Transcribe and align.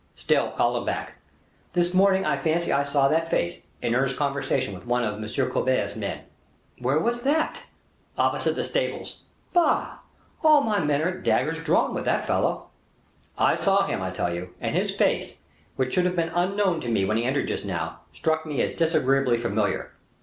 "Still, 0.15 0.49
call 0.49 0.77
him 0.79 0.83
back. 0.85 1.17
This 1.73 1.93
morning 1.93 2.25
I 2.25 2.35
fancy 2.35 2.71
I 2.71 2.81
saw 2.81 3.07
that 3.09 3.29
face, 3.29 3.61
in 3.83 3.93
earnest 3.93 4.17
conversation 4.17 4.73
with 4.73 4.87
one 4.87 5.03
of 5.03 5.23
M. 5.23 5.51
Colbert's 5.51 5.95
men." 5.95 6.21
"Where 6.79 6.97
was 6.97 7.21
that?" 7.21 7.61
"Opposite 8.17 8.55
the 8.55 8.63
stables." 8.63 9.19
"Bah! 9.53 9.99
all 10.43 10.61
my 10.63 10.79
people 10.79 11.03
are 11.03 11.09
at 11.09 11.23
daggers 11.23 11.63
drawn 11.63 11.93
with 11.93 12.05
that 12.05 12.25
fellow." 12.25 12.69
"I 13.37 13.53
saw 13.53 13.85
him, 13.85 14.01
I 14.01 14.09
tell 14.09 14.33
you, 14.33 14.55
and 14.59 14.75
his 14.75 14.89
face, 14.89 15.37
which 15.75 15.93
should 15.93 16.05
have 16.05 16.15
been 16.15 16.29
unknown 16.29 16.81
to 16.81 16.89
me 16.89 17.05
when 17.05 17.17
he 17.17 17.23
entered 17.23 17.47
just 17.47 17.63
now, 17.65 17.99
struck 18.11 18.43
me 18.43 18.59
as 18.63 18.73
disagreeably 18.73 19.37
familiar." 19.37 19.91